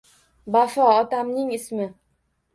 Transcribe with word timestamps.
Bafo 0.55 0.81
otamning 0.93 1.51
ismi. 1.61 1.87